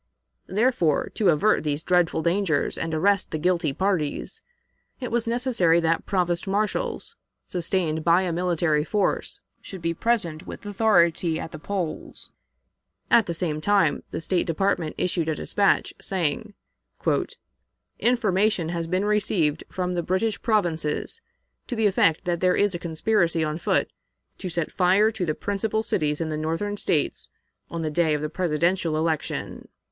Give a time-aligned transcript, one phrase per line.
[0.47, 4.41] Therefore, to avert these dreadful dangers and arrest the guilty parties,
[4.99, 7.15] it was necessary that provost marshals,
[7.47, 12.31] sustained by a military force, should be present with authority at the polls.
[13.11, 16.55] At the same time the State Department issued a dispatch, saying:
[17.99, 21.21] "Information has been received from the British provinces
[21.67, 23.91] to the effect that there is a conspiracy on foot
[24.39, 27.29] to set fire to the principal cities in the Northern States
[27.69, 29.67] on the day of the Presidential election."